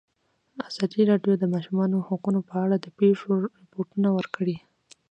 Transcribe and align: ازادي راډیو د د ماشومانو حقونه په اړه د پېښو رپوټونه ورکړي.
ازادي 0.69 1.01
راډیو 1.11 1.33
د 1.37 1.39
د 1.41 1.45
ماشومانو 1.53 1.97
حقونه 2.07 2.39
په 2.49 2.55
اړه 2.63 2.75
د 2.79 2.87
پېښو 2.99 3.29
رپوټونه 3.61 4.09
ورکړي. 4.17 4.57